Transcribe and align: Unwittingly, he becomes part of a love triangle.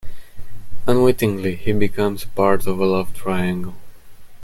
Unwittingly, 0.87 1.55
he 1.57 1.73
becomes 1.73 2.25
part 2.25 2.65
of 2.65 2.79
a 2.79 2.85
love 2.87 3.13
triangle. 3.13 3.75